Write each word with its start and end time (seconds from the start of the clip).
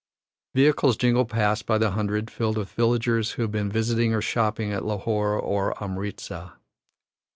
Vehicles 0.55 0.97
jingle 0.97 1.25
past 1.27 1.67
by 1.67 1.77
the 1.77 1.91
hundred, 1.91 2.31
filled 2.31 2.57
with 2.57 2.71
villagers 2.71 3.33
who 3.33 3.43
have 3.43 3.51
been 3.51 3.71
visiting 3.71 4.15
or 4.15 4.19
shopping 4.19 4.71
at 4.73 4.83
Lahore 4.83 5.39
or 5.39 5.75
Amritza. 5.75 6.53